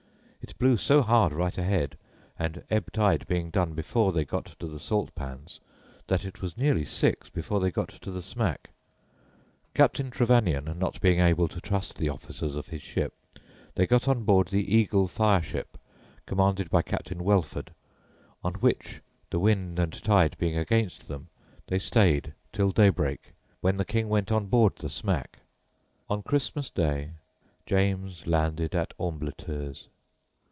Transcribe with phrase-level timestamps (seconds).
[0.43, 1.97] It blew so hard right ahead,
[2.37, 5.59] and ebb tide being done before they got to the Salt Pans,
[6.07, 8.71] that it was near six before they got to the smack.
[9.75, 13.13] Captain Trevanion not being able to trust the officers of his ship,
[13.75, 15.77] they got on board the Eagle fireship,
[16.25, 17.71] commanded by Captain Welford,
[18.43, 18.99] on which,
[19.29, 21.27] the wind and tide being against them,
[21.67, 25.39] they stayed till daybreak, when the King went on board the smack."
[26.09, 27.11] On Christmas Day
[27.67, 29.87] James landed at Ambleteuse.